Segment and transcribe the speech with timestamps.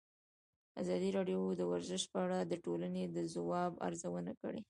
[0.81, 4.59] ازادي راډیو د ورزش په اړه د ټولنې د ځواب ارزونه کړې.